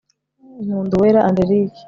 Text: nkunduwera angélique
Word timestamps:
nkunduwera 0.63 1.19
angélique 1.27 1.75